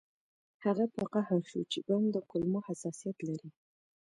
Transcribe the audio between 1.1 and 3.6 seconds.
قهر شو چې بم د کلمو حساسیت لري